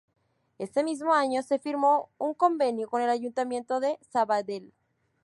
[0.57, 4.73] Ese mismo año se firmó un convenio con el Ayuntamiento de Sabadell.